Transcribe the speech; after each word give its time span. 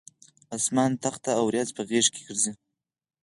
اسمان 0.57 0.91
تخته 1.03 1.31
اوریځ 1.41 1.69
په 1.75 1.81
غیږ 1.89 2.07
ګرځي 2.15 2.51